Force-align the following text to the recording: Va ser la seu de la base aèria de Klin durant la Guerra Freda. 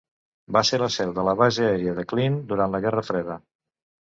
Va 0.55 0.61
ser 0.69 0.79
la 0.83 0.87
seu 0.95 1.11
de 1.17 1.25
la 1.27 1.35
base 1.41 1.67
aèria 1.67 1.93
de 1.99 2.07
Klin 2.13 2.41
durant 2.53 2.75
la 2.79 2.83
Guerra 2.89 3.05
Freda. 3.13 3.39